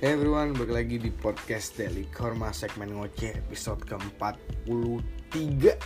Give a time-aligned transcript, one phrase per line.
[0.00, 5.76] Hey everyone, balik lagi di podcast Daily Korma segmen ngoceh episode ke-43.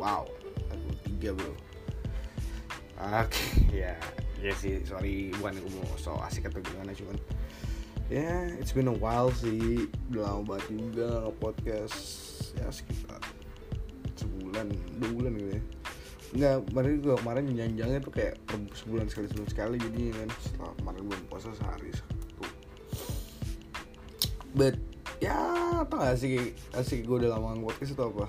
[0.00, 0.24] Wow,
[1.12, 1.52] 43 bro.
[3.04, 4.00] Oke, ya
[4.40, 7.20] Ya sih, sorry bukan aku mau so asik atau gimana cuman
[8.08, 11.96] Ya, yeah, it's been a while sih Udah lama banget juga nge-podcast
[12.56, 13.20] Ya sekitar
[14.16, 15.62] sebulan, dua bulan gitu ya.
[16.32, 18.40] Enggak, kemarin gue kemarin janjangnya tuh kayak
[18.72, 21.92] sebulan sekali sebulan sekali jadi kan setelah kemarin belum puasa sehari
[24.54, 24.78] but
[25.18, 25.34] ya
[25.82, 28.26] apa gak asik asik gue udah lama podcast itu apa?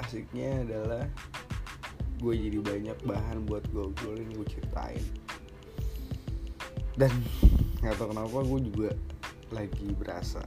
[0.00, 1.04] Asiknya adalah
[2.20, 5.04] gue jadi banyak bahan buat gue obrolin gue ceritain.
[6.96, 7.12] Dan
[7.80, 8.90] nggak tau kenapa gue juga
[9.52, 10.44] lagi berasa.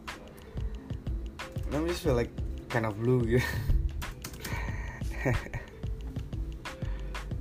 [1.69, 2.33] I'm just feel like
[2.69, 3.45] kind of blue gitu.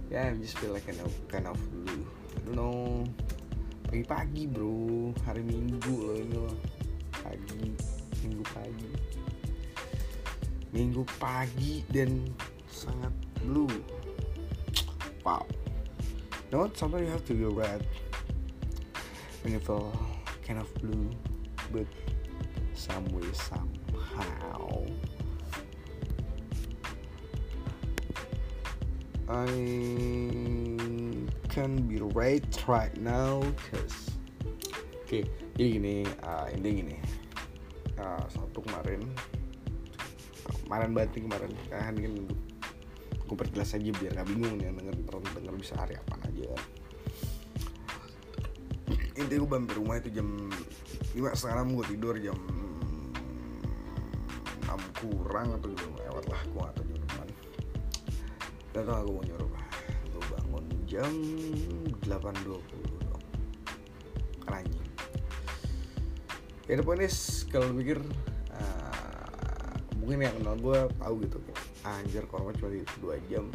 [0.09, 2.01] Yeah, I just feel like kind of kind of blue.
[2.33, 3.05] I don't know.
[3.93, 5.13] Pagi-pagi bro.
[5.29, 6.57] Hari minggu loh ini loh
[8.59, 8.91] pagi.
[10.75, 12.27] Minggu pagi dan
[12.67, 13.15] sangat
[13.47, 13.71] blue.
[15.23, 15.47] Wow.
[16.49, 16.75] You know what?
[16.75, 17.87] Sometimes you have to be red
[19.43, 19.95] when you feel
[20.43, 21.09] kind of blue
[21.71, 21.87] but
[22.75, 24.83] some way somehow.
[29.29, 29.45] I
[31.53, 34.17] can be right right now cause
[35.05, 36.97] oke okay, jadi gini uh, intinya gini
[37.99, 39.03] uh, satu kemarin.
[40.65, 41.51] Kemarin banting kemarin.
[41.69, 42.15] Kan kan
[43.29, 46.49] gue perjelas aja biar gak bingung nih denger denger bisa hari apa aja.
[49.19, 50.49] Intinya gue mampir rumah itu jam
[51.13, 52.39] lima setengah gue tidur jam
[54.69, 57.01] enam kurang atau jam lewat lah gue gak tau jam
[58.77, 59.51] gak tau gue mau nyuruh
[60.09, 61.13] gue bangun jam
[62.05, 63.25] 8.20 dong.
[64.45, 64.78] Kan anjing
[66.69, 67.09] ya depannya
[67.49, 67.97] kalau pikir
[68.53, 73.49] uh, mungkin yang kenal gue tahu gitu kayak anjir korban cuma di dua jam.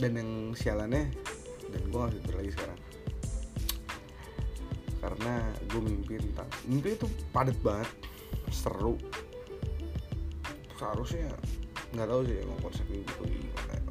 [0.00, 1.12] Dan yang sialannya
[1.68, 2.80] dan gue gak tidur lagi sekarang.
[5.04, 5.34] Karena
[5.68, 7.90] gue mimpi tentang mimpi itu padat banget
[8.48, 8.96] seru.
[10.80, 11.28] Seharusnya
[11.92, 13.24] nggak tahu sih emang konsep mimpi itu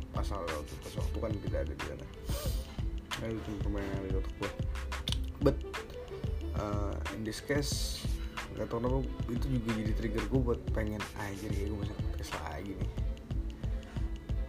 [0.09, 2.07] pasal pas waktu kan tidak ada di sana.
[3.22, 4.51] Nah, itu cuma permainan di otak gue
[5.41, 5.57] but
[6.61, 8.05] uh, in this case
[8.53, 9.01] gak tau kenapa
[9.31, 12.91] itu juga jadi trigger gue buat pengen aja kayak gue bisa podcast lagi nih.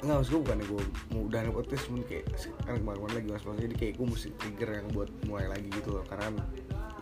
[0.03, 0.83] Enggak maksud gue bukan gue
[1.15, 2.25] mau udah podcast cuman kayak
[2.67, 6.05] kan kemarin-kemarin lagi mas jadi kayak gue mesti trigger yang buat mulai lagi gitu loh
[6.11, 6.29] karena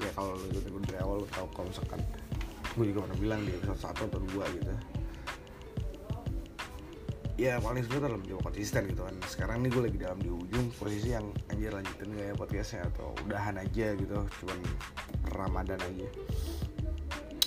[0.00, 2.00] ya kalau lo ikutin gue dari awal lo tau kalau misalkan
[2.76, 4.72] gue juga pernah bilang di episode satu atau dua gitu
[7.40, 9.16] ya paling sulit dalam mencoba konsisten gitu kan.
[9.24, 12.80] Sekarang nih gue lagi dalam di ujung posisi yang anjir lanjutin gak ya podcastnya?
[12.92, 14.58] Atau udahan aja gitu cuman
[15.32, 16.08] ramadan aja.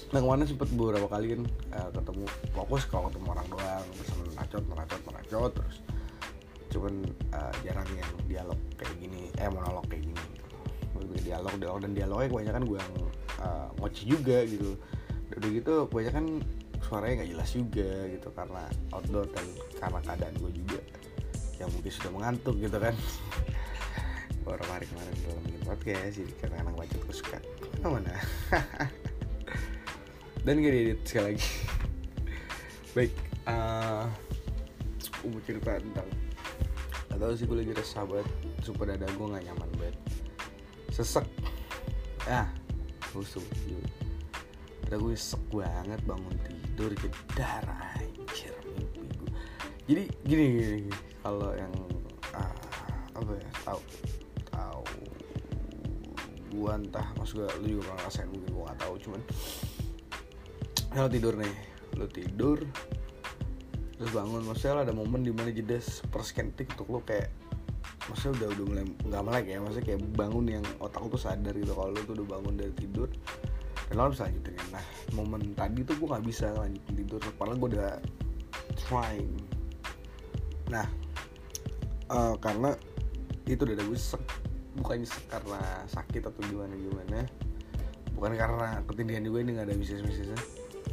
[0.10, 1.42] Nah kemarin sempet beberapa kali kan
[1.78, 2.26] uh, ketemu
[2.58, 5.78] fokus kalau ketemu orang doang terus meracot meracot meracot terus
[6.74, 6.94] cuman
[7.38, 10.50] uh, jarang yang dialog kayak gini eh monolog kayak gini gitu.
[11.22, 12.96] Dialog dialog dan dialognya kebanyakan gue yang
[13.46, 14.74] uh, ngoci juga gitu.
[15.38, 16.26] Udah gitu kebanyakan
[16.94, 19.42] suaranya nggak jelas juga gitu karena outdoor dan
[19.82, 20.80] karena keadaan gue juga
[21.58, 22.94] yang mungkin sudah mengantuk gitu kan.
[24.46, 27.42] Beberapa hari kemarin belum bikin podcast jadi karena anak baca terus suka.
[27.82, 28.14] Mana
[30.46, 31.42] dan gak diedit sekali lagi.
[32.94, 33.14] Baik
[33.50, 34.06] uh,
[35.50, 36.10] cerita tentang
[37.10, 38.30] atau sih gue lagi resah banget
[38.62, 39.98] sumpah dada gue gak nyaman banget.
[40.94, 41.26] Sesek.
[42.30, 42.54] Ah
[43.18, 43.42] busuk
[44.86, 49.30] dada gue sek banget bangun tidur jedar anjir mimpi gue
[49.84, 50.94] jadi gini, gini, gini.
[51.22, 51.74] kalau yang
[52.34, 52.54] uh,
[53.14, 53.82] apa ya tahu
[54.50, 54.84] tahu
[56.54, 59.22] gue entah maksud gue lu juga ngerasain mungkin gue gak tahu cuman
[60.94, 61.56] lo tidur nih
[61.98, 62.60] lo tidur
[63.98, 65.78] terus bangun maksudnya ada momen di mana jeda
[66.10, 67.30] perskentik untuk lo kayak
[68.10, 71.54] maksudnya udah udah mulai nggak melek ya maksudnya kayak bangun yang otak lo tuh sadar
[71.56, 73.10] gitu kalau lo tuh udah bangun dari tidur
[73.94, 77.94] lo bisa lanjutin nah momen tadi tuh gue nggak bisa lanjutin tidur padahal gue udah
[78.78, 79.34] trying.
[80.70, 80.88] Nah
[82.10, 82.76] uh, karena
[83.46, 84.24] itu udah gue sek
[84.80, 87.20] bukannya sek karena sakit atau gimana gimana.
[88.14, 90.40] Bukan karena ketindihan juga ini nggak ada bisnis-bisnisnya.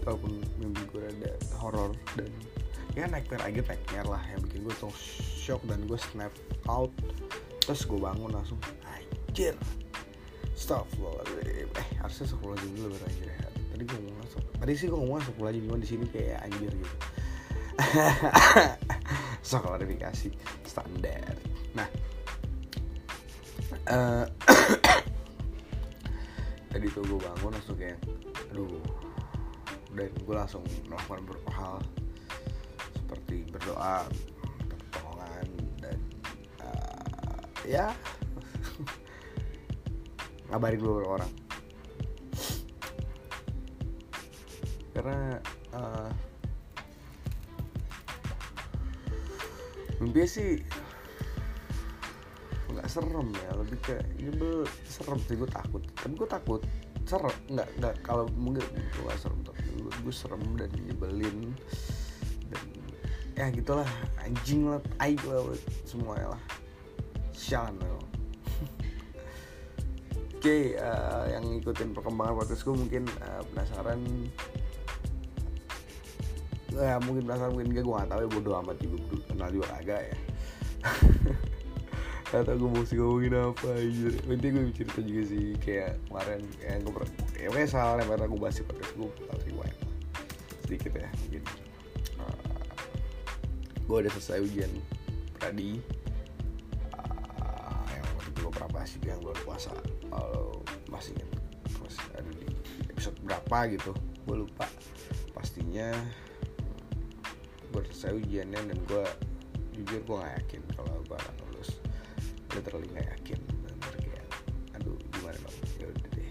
[0.05, 2.31] Walaupun mimpi gue ada horror dan
[2.97, 6.33] ya nightmare aja nightmare lah yang bikin gue tuh shock dan gue snap
[6.67, 6.91] out.
[7.65, 9.55] Terus gue bangun langsung anjir
[10.69, 11.17] loh
[11.47, 11.65] eh
[11.99, 14.29] harusnya sekolah dulu baru ya tadi gue ngomong
[14.61, 16.97] tadi sih gue ngomong sekolah aja cuma di sini kayak anjir gitu.
[19.41, 20.37] So klarifikasi
[20.69, 21.33] standar.
[21.73, 21.89] Nah
[23.89, 24.29] uh,
[26.71, 27.97] tadi tuh gue bangun langsung kayak
[28.53, 28.69] aduh.
[29.97, 31.77] Dan gue langsung melakukan beberapa hal.
[32.95, 34.07] Seperti berdoa
[34.93, 35.49] pertolongan
[35.83, 35.99] dan
[36.63, 37.91] uh, ya
[40.51, 41.33] ngabarin beberapa orang.
[44.91, 45.39] Karena
[45.73, 46.11] uh,
[50.03, 50.51] mimpi sih
[52.71, 55.83] nggak serem ya lebih kayak nyebel serem sih gue takut.
[55.95, 56.63] Kan gue takut
[57.07, 61.51] serem nggak nggak kalau mungkin gue gak serem tapi gue, gue serem dan nyebelin
[62.51, 62.63] dan
[63.35, 63.89] ya gitulah
[64.23, 65.43] anjing lah aib lah
[65.87, 66.43] semuanya lah.
[67.35, 68.10] Sialan lah
[70.41, 74.01] Oke, okay, uh, yang ngikutin perkembangan podcast gue mungkin uh, penasaran.
[76.73, 80.01] Ya mungkin penasaran mungkin gak gue gak tau ya bodo amat juga kenal juga agak
[80.01, 80.17] ya.
[82.33, 86.79] Kata gue mau sih ngomongin apa aja Nanti gue cerita juga sih Kayak kemarin Kayak
[86.89, 86.93] gue
[87.37, 89.79] Ya pokoknya salah yang pernah gue bahas di podcast gue Harus rewind
[90.65, 91.43] Sedikit ya mungkin.
[92.17, 92.65] Uh,
[93.85, 94.73] Gue udah selesai ujian
[95.37, 95.77] Pradi.
[95.77, 96.00] Yang
[98.87, 99.73] juga yang bulan puasa
[100.09, 101.31] Kalau masih ingat
[101.83, 102.47] Masih ada di
[102.89, 103.93] episode berapa gitu
[104.25, 104.67] Gue lupa.
[105.37, 105.91] Pastinya
[107.71, 109.05] Gue selesai ujiannya dan gue
[109.81, 111.81] Jujur gue gak yakin kalau gue akan lulus.
[112.53, 113.41] Literally gak yakin.
[113.65, 114.27] Dan kayak
[114.77, 115.57] aduh gimana dong?
[115.81, 116.31] Ya udah deh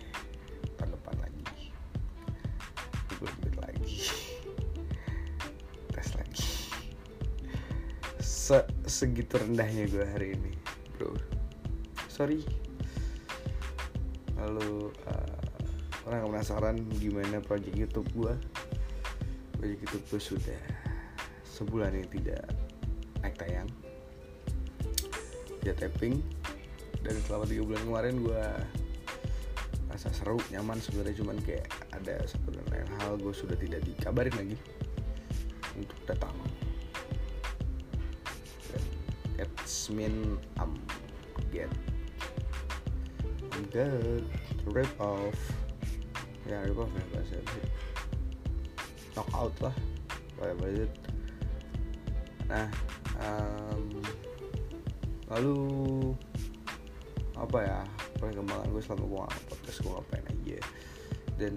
[0.78, 1.44] tahun depan lagi.
[3.18, 3.98] Gue lagi.
[5.90, 6.46] Tes lagi.
[8.22, 10.69] Se segitu rendahnya gue hari ini
[12.20, 12.44] sorry
[14.36, 15.40] lalu uh,
[16.12, 18.36] orang penasaran gimana project YouTube gue
[19.56, 20.62] project YouTube gue sudah
[21.60, 22.48] sebulan ini tidak
[23.20, 23.68] naik tayang.
[25.60, 26.24] Dia tapping.
[27.04, 28.44] Dan selama tiga bulan kemarin gue
[29.92, 31.20] rasa seru nyaman sebenarnya.
[31.20, 34.56] Cuman kayak ada satu dan lain hal gue sudah tidak dikabarin lagi
[35.76, 36.32] untuk datang.
[39.40, 40.76] It's mean I'm
[41.52, 41.72] get
[43.50, 44.26] Good
[44.70, 45.38] rip off.
[46.46, 47.66] Ya rip off ya bahasa sih
[49.20, 49.76] knock out lah
[50.40, 50.94] whatever it
[52.48, 52.66] nah
[53.20, 54.00] um,
[55.28, 55.60] lalu
[57.38, 57.80] apa ya
[58.18, 60.60] perkembangan gue selama gue podcast gue ngapain aja.
[61.40, 61.54] Dan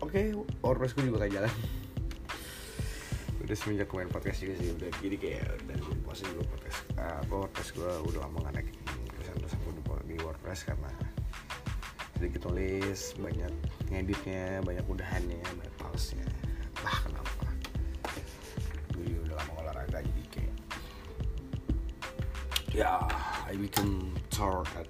[0.00, 0.32] oke okay,
[0.64, 1.52] WordPress gue juga gak jalan.
[3.44, 4.88] Udah semenjak main podcast juga sih udah.
[5.02, 8.68] Jadi kayak dan gue puasa juga podcast uh, WordPress gue udah lama gak naik.
[8.88, 9.72] Tulisan tulisan gue
[10.08, 11.11] di WordPress karena
[12.22, 13.50] sedikit tulis banyak
[13.90, 16.22] ngeditnya banyak udahannya banyak palsnya
[16.78, 17.50] bah kenapa?
[18.94, 20.54] Gue udah lama olahraga jadi kayak
[22.70, 23.02] ya
[23.50, 24.86] I become tired at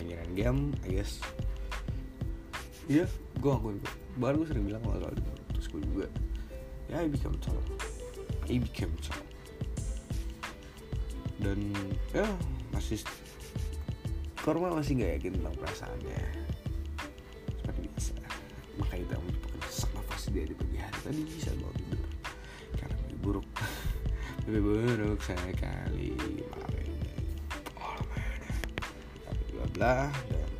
[0.00, 1.20] pengiran game I guess.
[2.88, 3.04] Iya
[3.36, 3.76] gue ngakuin
[4.16, 5.12] baru gue sering bilang kalau soal
[5.52, 6.08] terus gue juga
[6.88, 7.68] ya I become tired
[8.48, 9.32] I became tired
[11.44, 11.60] dan
[12.16, 12.24] ya
[12.72, 13.04] masih
[14.46, 16.22] Korma masih gak yakin tentang perasaannya.
[17.50, 18.14] Seperti biasa.
[18.78, 22.06] Makanya kita menyebabkan sesak nafas dia di pagi hari tadi saat mau tidur.
[22.78, 23.46] Karena mimpi buruk.
[24.46, 26.46] Mimpi buruk sekali ini
[27.74, 27.98] oh
[29.26, 29.96] tapi bla bla.
[30.30, 30.50] Dan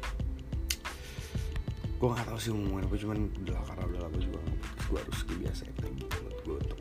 [1.87, 4.59] gue gak tau sih ngomongin apa cuman udah karena udah lama juga nggak
[4.91, 6.81] gue harus kebiasaan lagi buat gue untuk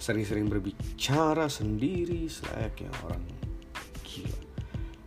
[0.00, 3.20] sering-sering berbicara sendiri selayaknya orang.
[4.08, 4.40] Gila.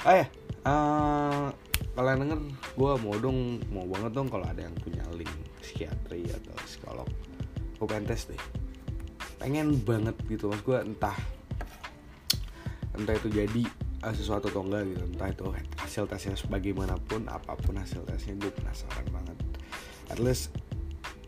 [0.05, 0.29] Ah ya
[0.67, 1.47] uh,
[1.97, 2.39] kalian denger
[2.77, 5.31] gue mau dong mau banget dong kalau ada yang punya link
[5.63, 7.09] psikiatri atau psikolog.
[7.79, 8.41] Gue pengen tes deh.
[9.39, 11.17] Pengen banget gitu mas gue entah
[12.97, 13.63] entah itu jadi
[14.05, 15.03] uh, sesuatu atau enggak gitu.
[15.15, 15.45] Entah itu
[15.79, 19.37] hasil tesnya sebagaimanapun apa pun hasil tesnya gue penasaran banget.
[20.11, 20.53] At least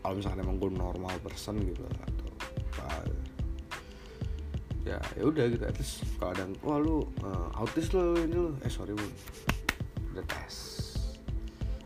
[0.00, 2.30] kalau misalkan emang gue normal person gitu atau
[2.80, 3.04] uh,
[4.90, 5.62] ya ya udah gitu.
[5.62, 9.06] Least kalau ada wah lu uh, autis lo ini lo eh sorry bu
[10.10, 10.54] udah tes.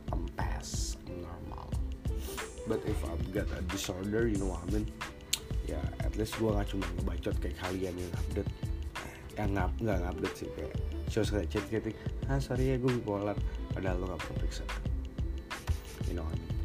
[0.09, 0.25] I'm
[1.21, 1.69] normal.
[2.65, 4.87] But if I've got a disorder you know what I mean?
[5.69, 8.53] Ya at least gue gak cuma ngebacot kayak kalian yang update.
[9.35, 10.75] Yang ngap nggak ngupdate sih kayak
[11.13, 11.97] show kayak chat chatting
[12.33, 13.37] ah sorry ya gue bipolar
[13.77, 14.65] padahal lo gak pernah periksa.
[16.09, 16.57] You know what I mean?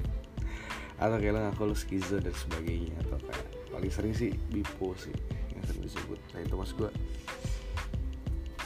[1.02, 5.16] Atau kayak lo ngaku lo skizo dan sebagainya atau kayak paling sering sih bipo sih
[5.80, 6.20] disebut.
[6.36, 6.90] Nah itu mas gue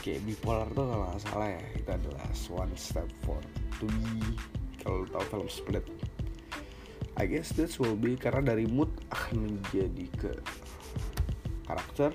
[0.05, 3.41] kayak bipolar tuh kalau nggak salah ya itu adalah one step for
[3.81, 4.37] to be
[4.85, 5.85] kalau tau film split.
[7.15, 10.31] I guess that will be karena dari mood akan menjadi ke
[11.65, 12.11] karakter.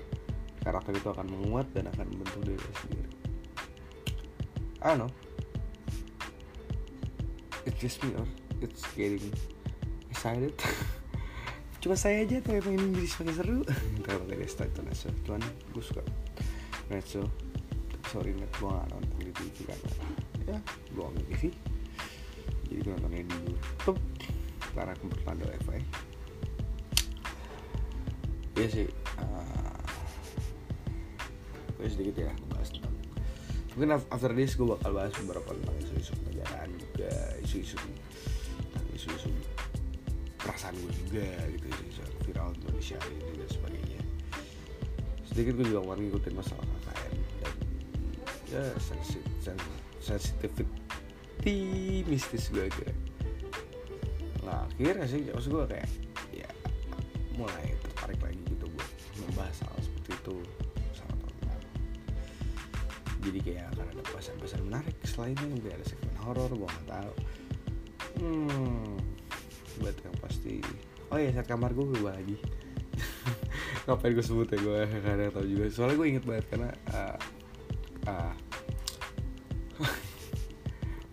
[0.60, 3.10] Karakter itu akan menguat dan akan membentuk diri sendiri.
[4.84, 5.12] I don't know.
[7.64, 8.28] It's just me or
[8.60, 9.32] it's getting
[10.12, 10.52] excited
[11.80, 13.58] cuma saya aja tuh yang pengen jadi semakin seru.
[14.06, 15.40] Kalau start to Netso cuman
[15.72, 16.04] gue suka.
[16.92, 17.24] Netso
[18.12, 19.88] sorry net gue gak nonton di TV karena
[20.44, 20.58] ya.
[20.92, 21.42] Gue nggak TV
[22.70, 24.00] jadi gue nontonnya di YouTube.
[24.70, 25.80] Karena kebetulan ada wifi.
[28.60, 28.86] Ya sih
[29.18, 29.82] uh,
[31.80, 32.92] gue sedikit ya bahas tentang
[33.72, 36.12] mungkin after this gue bakal bahas beberapa tentang isu-isu
[40.70, 44.00] perasaan gue juga gitu isu-isu viral Indonesia ini dan sebagainya.
[45.26, 47.54] Sedikit gue juga kemarin ngikutin masalah KKN dan
[48.50, 48.62] ya
[50.02, 51.58] sensitivity
[52.06, 52.90] mistis gue kira
[54.40, 55.86] nah akhirnya sih maksud gue kayak
[56.34, 56.48] ya
[57.36, 60.36] mulai tertarik lagi gitu buat membahas hal seperti itu.
[60.96, 61.60] Sama teman
[63.20, 67.12] jadi kayak akan ada pesan-pesan menarik selainnya mungkin ada segmen horor gue nggak tahu.
[68.18, 69.19] Hmm
[69.80, 70.60] buat yang pasti.
[71.10, 72.36] Oh ya saat kamar gue berubah lagi.
[73.88, 75.64] Ngapain gue sebut ya gue kadang tahu juga.
[75.72, 77.16] Soalnya gue inget banget karena uh,
[78.06, 78.34] uh,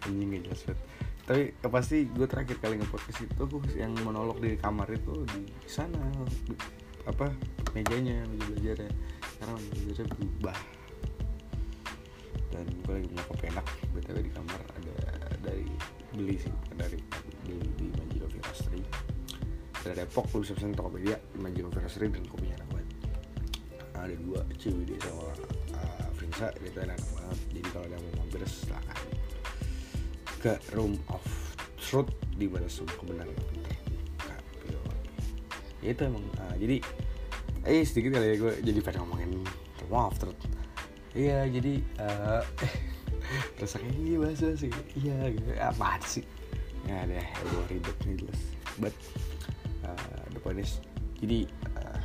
[0.06, 0.80] anjing jelas banget.
[1.28, 3.44] Tapi ya pasti gue terakhir kali ngepodcast itu
[3.76, 6.00] yang monolog di kamar itu di sana.
[6.48, 6.56] Di,
[7.08, 7.32] apa
[7.72, 8.92] mejanya meja belajarnya
[9.40, 10.58] karena meja belajarnya berubah.
[12.52, 13.66] Dan gue lagi punya kopi enak.
[13.92, 14.96] Btw di kamar ada
[15.44, 15.68] dari
[16.16, 16.98] beli sih dari
[17.44, 18.07] beli di
[18.58, 18.82] Virastri
[19.86, 22.90] dari Depok lu bisa pesen Tokopedia di Manjiro Virastri dan kopinya enak banget
[23.98, 25.30] ada dua CWD sama
[25.78, 27.40] uh, Vinsa itu enak banget.
[27.54, 29.00] Jadi kalau ada mau mampir silahkan
[30.42, 31.26] ke Room of
[31.78, 33.30] Truth di mana semua kebenaran
[35.86, 36.82] ya itu emang uh, jadi
[37.70, 39.32] eh sedikit kali ya gue jadi pengen ngomongin
[39.86, 40.42] Room of Truth.
[41.14, 42.42] Iya jadi uh,
[43.62, 44.74] kayak iya bahasa sih.
[44.98, 45.50] Iya gitu.
[45.58, 46.26] Apa sih
[46.86, 48.42] ya deh gue ribet nih jelas
[48.78, 48.94] but
[49.82, 50.78] uh, the point is
[51.18, 52.02] jadi uh,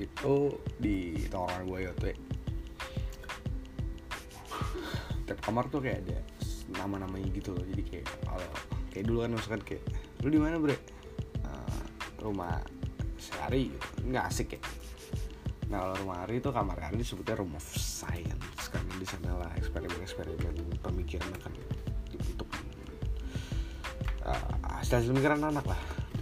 [0.00, 0.34] itu
[0.80, 1.92] di tawaran gue ya
[5.30, 6.18] tiap kamar tuh kayak ada
[6.74, 7.62] nama-namanya gitu loh.
[7.62, 8.50] Jadi kayak kalau
[8.90, 9.82] kayak dulu kan misalkan kayak
[10.26, 10.74] lu di mana bre?
[11.46, 11.82] Uh,
[12.18, 12.58] rumah
[13.14, 13.86] sehari gitu.
[14.10, 14.60] Nggak asik ya.
[15.70, 19.50] Nah kalau rumah Ari itu kamar Ari disebutnya room of science karena di sana lah
[19.54, 20.49] eksperimen-eksperimen
[21.10, 21.52] pemikiran akan
[22.14, 22.48] dibentuk
[24.22, 25.80] uh, hasil pemikiran anak lah.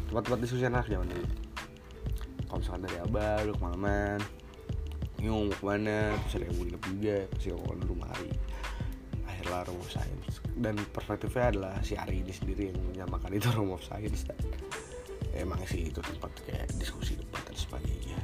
[0.09, 1.29] Tempat-tempat diskusi anak zaman dulu.
[2.49, 4.19] Kalau misalkan dari abah lu kemalaman
[5.21, 8.31] nyung ke mana terus ada yang nginep juga pasti mau ke rumah Ari
[9.27, 9.91] akhirnya room of
[10.63, 14.39] dan perspektifnya adalah si Ari ini sendiri yang menyamakan itu room of science dan
[15.35, 18.15] emang sih itu tempat kayak diskusi debat dan sebagainya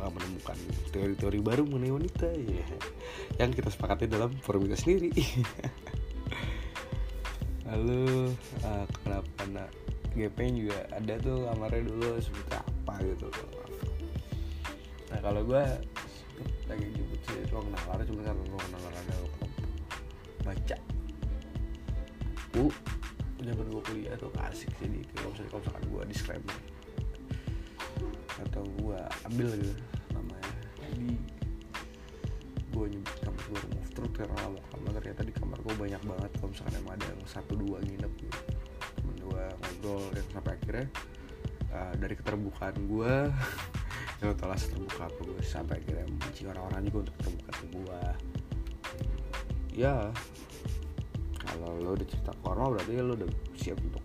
[0.00, 0.58] bakal menemukan
[0.96, 2.64] teori-teori baru mengenai wanita ya
[3.40, 5.08] yang kita sepakati dalam forum kita sendiri.
[7.72, 9.72] Lalu uh, kenapa nak
[10.12, 13.32] GP juga ada tuh kamarnya dulu seperti apa gitu.
[15.08, 15.64] Nah kalau gue
[16.68, 19.16] lagi nyebut sih ruang nalar cuma karena ruang nalar ada
[20.44, 20.76] baca.
[22.52, 22.68] Bu
[23.40, 26.58] zaman gue kuliah tuh asik jadi kalau misalnya kalau misalkan gue disclaimer.
[28.44, 29.00] Atau gue
[29.32, 29.74] ambil gitu
[30.12, 30.52] namanya.
[30.84, 31.29] jadi
[34.28, 36.30] lama kamar ternyata di kamar gue banyak banget.
[36.36, 38.40] Kalau misalkan emang ada yang satu dua nginep gitu
[39.00, 40.86] temen gue ngobrol dan sampai akhirnya
[41.72, 43.14] uh, dari keterbukaan gue
[44.20, 48.00] yang tau lah terbuka apa gue sampai akhirnya memancing orang-orang juga untuk terbuka ke gue
[49.80, 49.96] ya
[51.40, 54.04] kalau lo udah cerita ke orang berarti lo udah siap untuk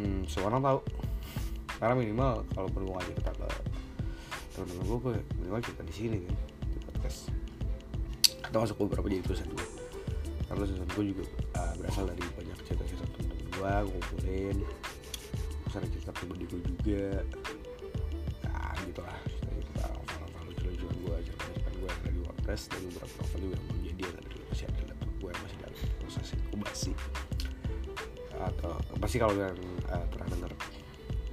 [0.00, 0.80] hmm, semua orang tahu
[1.76, 3.48] karena minimal kalau perlu aja kita ke
[4.56, 4.98] teman-teman gue
[5.44, 6.36] minimal cerita di sini kan
[6.72, 7.43] di podcast
[8.54, 9.66] atau masuk beberapa jadi tulisan gue
[10.46, 11.24] karena tulisan gue juga
[11.58, 14.56] uh, berasal dari banyak cerita-cerita teman-teman gue gue kumpulin.
[15.42, 17.06] Terus ada cerita pribadi gue juga.
[18.46, 23.14] Nah gitu lah cerita cerita novel-novel lucu-lucuan gue cerita-cerita gue yang ada WordPress dan beberapa
[23.18, 25.76] novel juga yang belum jadi yang ada di masih ada laptop gue yang masih dalam
[25.98, 26.92] proses inkubasi.
[28.38, 29.58] Atau pasti kalau yang
[29.90, 30.52] uh, pernah denger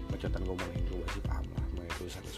[0.10, 2.34] bacotan gue mengenai inkubasi paham lah mengenai tulisan dan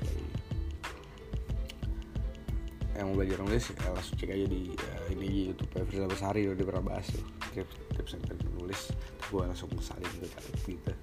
[2.93, 6.62] yang mau belajar nulis ya langsung cek aja di uh, ini YouTube Firza Besari udah
[6.62, 7.25] pernah bahas tuh
[7.57, 8.93] tips tips and trik menulis
[9.33, 10.93] gue langsung salin catatan gitu.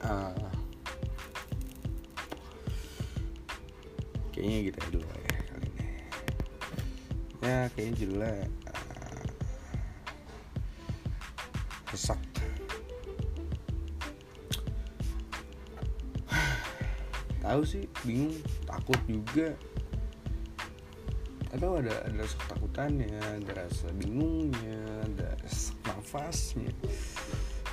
[0.00, 0.52] Uh,
[4.32, 5.84] kayaknya gitu ya dulu ya kali ini.
[7.40, 8.36] Ya kayaknya judulnya
[8.68, 9.24] uh,
[11.96, 12.20] sesak
[17.44, 18.36] tahu sih bingung
[18.68, 19.56] takut juga
[21.50, 26.70] atau ada ada rasa ketakutannya ada rasa bingungnya ada rasa nafasnya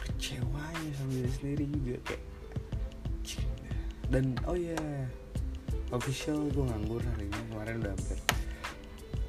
[0.05, 2.23] kecewanya sama diri sendiri juga kayak
[4.07, 4.79] dan oh ya
[5.91, 8.19] official gue nganggur hari ini kemarin udah hampir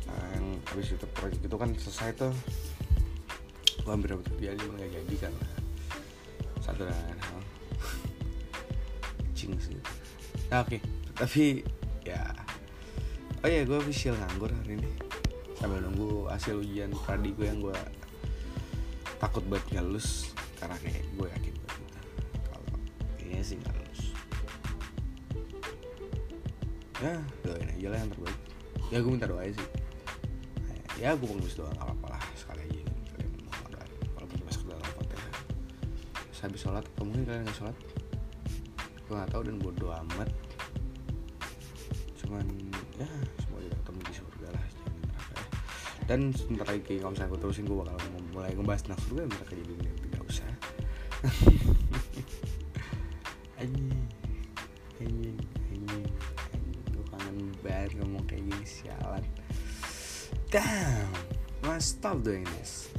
[0.08, 2.32] Nah, yang habis itu proyek itu kan selesai tuh
[3.84, 5.48] gue hampir dapet jadi nggak jadi karena
[6.64, 7.40] satu dan hal.
[9.32, 9.76] Cing sih.
[10.52, 10.80] Nah, oke
[11.18, 11.77] tapi ya
[13.38, 14.90] oh ya gue official nganggur hari ini.
[15.58, 17.74] Sambil nunggu hasil ujian pradi gue yang gue
[19.18, 22.06] takut nggak lulus karena kayak gue yakin banget
[22.46, 22.66] kalau
[23.18, 24.02] kayaknya sih nggak lulus.
[26.98, 27.14] Ya
[27.46, 28.38] doain aja lah yang terbaik.
[28.90, 29.68] Ya gue minta doa sih.
[30.98, 32.22] Ya gue pengemis doa nggak apa-apa lah.
[32.34, 32.82] Sekali aja
[33.14, 33.54] kalian mau
[34.18, 35.34] walaupun masuk dalam fatihah
[36.26, 37.76] Terus habis sholat atau mungkin kalian nggak sholat.
[39.06, 40.30] Gue nggak tahu dan bodo amat.
[42.18, 42.46] Cuman
[42.98, 43.06] ya
[43.38, 45.46] semoga kita ketemu di surga lah jangan di neraka ya.
[46.08, 47.96] dan sebentar lagi kalau misalnya gue terusin gue bakal
[48.34, 50.50] mulai ngebahas surga dan neraka jadi ini tidak usah.
[53.62, 54.02] Anjing.
[54.98, 55.38] Anjing
[55.70, 56.06] anjing.
[56.94, 59.24] Gue kangen banget ngomong kayak gini sialan.
[60.50, 61.10] Damn
[61.62, 62.90] why stop doing this.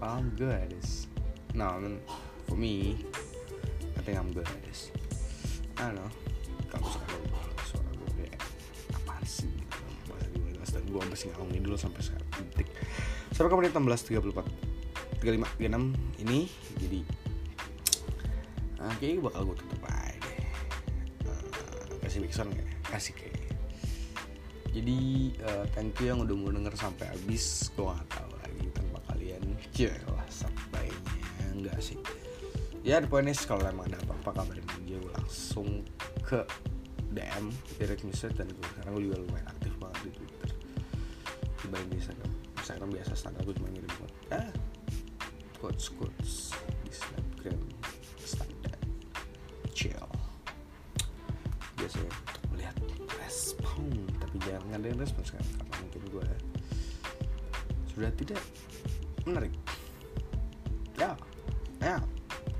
[0.00, 1.08] Well, I'm good at this.
[1.52, 2.00] No I mean
[2.48, 3.04] for me
[3.96, 4.92] I think I'm good at this.
[5.76, 6.29] I don't know
[10.90, 12.68] gue gue masih ngomongin dulu sampai sekarang detik
[13.30, 16.40] sampai ke menit 16 34 35 36 ini
[16.82, 17.00] jadi
[18.82, 20.34] uh, kayaknya bakal gue tutup aja
[21.30, 23.40] uh, kasih mixon gak kasih kayak
[24.70, 24.98] jadi
[25.42, 27.74] uh, thank you yang udah mau denger sampai habis.
[27.74, 29.42] Gue gak tahu lagi tanpa kalian.
[29.74, 30.94] Jelas sampainya
[31.50, 31.98] enggak sih.
[32.86, 35.82] Ya the point is kalau emang ada apa-apa kabarin gue langsung
[36.22, 36.46] ke
[37.10, 39.46] DM direct message dan gue sekarang gue juga lumayan
[41.70, 43.90] dibanding di Instagram Instagram biasa standar gue cuma ngirim
[44.34, 44.50] ah
[45.62, 46.50] quotes quotes
[46.82, 47.62] di Snapgram
[48.26, 48.78] standar
[49.70, 50.10] chill.
[51.78, 52.76] Biasanya untuk melihat
[53.22, 53.86] respon
[54.18, 56.26] tapi jangan ngadain respon sekarang karena mungkin gue
[57.94, 58.42] sudah tidak
[59.22, 59.54] menarik.
[60.98, 61.14] Ya
[61.78, 62.02] ya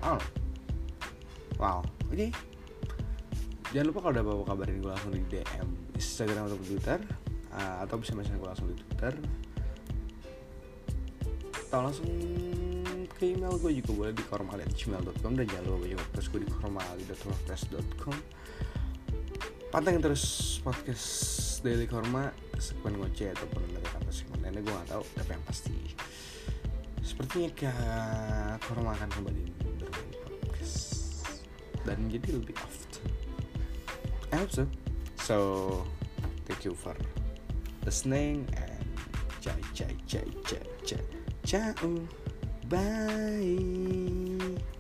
[0.07, 0.23] oh
[1.59, 1.83] wow
[2.15, 2.29] oke.
[3.75, 5.69] Jangan lupa kalau ada apa-apa kabarin gue langsung di DM
[5.99, 6.99] Instagram atau Twitter
[7.61, 9.13] uh, atau bisa mention gue langsung di Twitter.
[11.69, 12.09] Atau langsung
[13.21, 18.17] ke email gue juga boleh di kormali.gmail.com dan jangan lupa baca podcast gue di kormali.wordpress.com
[19.71, 21.07] pantengin terus podcast
[21.63, 25.77] Daily Korma segmen ngoceh ataupun dari kata segmen lainnya gue gak tahu tapi yang pasti.
[27.05, 29.45] Sepertinya kayak Korma akan kembali
[29.79, 30.89] bermain podcast.
[31.85, 32.81] Dan menjadi lebih often
[34.33, 34.65] I hope so.
[35.17, 35.37] So
[36.47, 36.97] thank you for
[37.85, 38.85] listening and
[39.43, 40.25] cai cai cai
[40.87, 41.03] cai
[41.45, 41.75] ciao.
[42.69, 44.77] Bye